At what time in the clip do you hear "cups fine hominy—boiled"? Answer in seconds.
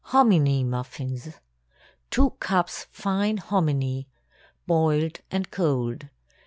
2.39-5.19